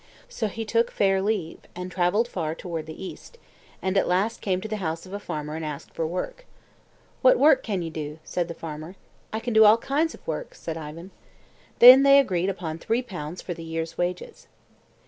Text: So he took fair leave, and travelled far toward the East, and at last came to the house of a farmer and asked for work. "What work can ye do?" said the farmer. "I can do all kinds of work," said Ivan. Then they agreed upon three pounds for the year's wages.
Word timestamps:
So 0.27 0.47
he 0.47 0.65
took 0.65 0.89
fair 0.89 1.21
leave, 1.21 1.59
and 1.75 1.91
travelled 1.91 2.27
far 2.27 2.55
toward 2.55 2.87
the 2.87 3.05
East, 3.05 3.37
and 3.83 3.95
at 3.95 4.07
last 4.07 4.41
came 4.41 4.59
to 4.61 4.67
the 4.67 4.77
house 4.77 5.05
of 5.05 5.13
a 5.13 5.19
farmer 5.19 5.53
and 5.55 5.63
asked 5.63 5.91
for 5.93 6.07
work. 6.07 6.47
"What 7.21 7.37
work 7.37 7.61
can 7.61 7.83
ye 7.83 7.91
do?" 7.91 8.17
said 8.23 8.47
the 8.47 8.55
farmer. 8.55 8.95
"I 9.31 9.39
can 9.39 9.53
do 9.53 9.63
all 9.63 9.77
kinds 9.77 10.15
of 10.15 10.27
work," 10.27 10.55
said 10.55 10.75
Ivan. 10.75 11.11
Then 11.77 12.01
they 12.01 12.17
agreed 12.19 12.49
upon 12.49 12.79
three 12.79 13.03
pounds 13.03 13.43
for 13.43 13.53
the 13.53 13.63
year's 13.63 13.95
wages. 13.95 14.47